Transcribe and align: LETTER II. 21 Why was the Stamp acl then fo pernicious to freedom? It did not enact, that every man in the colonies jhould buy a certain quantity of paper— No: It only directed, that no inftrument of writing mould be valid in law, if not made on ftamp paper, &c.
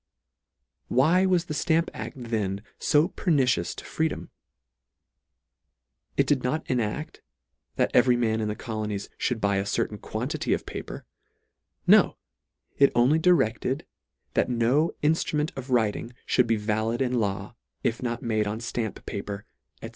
LETTER 0.89 0.93
II. 0.93 0.97
21 0.97 1.11
Why 1.11 1.25
was 1.31 1.45
the 1.45 1.53
Stamp 1.53 1.91
acl 1.93 2.29
then 2.29 2.63
fo 2.79 3.09
pernicious 3.09 3.75
to 3.75 3.85
freedom? 3.85 4.31
It 6.17 6.25
did 6.25 6.43
not 6.43 6.67
enact, 6.67 7.21
that 7.75 7.91
every 7.93 8.17
man 8.17 8.41
in 8.41 8.47
the 8.47 8.55
colonies 8.55 9.09
jhould 9.19 9.39
buy 9.39 9.57
a 9.57 9.65
certain 9.67 9.99
quantity 9.99 10.53
of 10.53 10.65
paper— 10.65 11.05
No: 11.95 12.17
It 12.79 12.91
only 12.95 13.19
directed, 13.19 13.85
that 14.33 14.49
no 14.49 14.93
inftrument 15.03 15.55
of 15.55 15.69
writing 15.69 16.13
mould 16.35 16.47
be 16.47 16.55
valid 16.55 16.99
in 16.99 17.19
law, 17.19 17.55
if 17.83 18.01
not 18.01 18.23
made 18.23 18.47
on 18.47 18.57
ftamp 18.59 19.05
paper, 19.05 19.45
&c. 19.83 19.89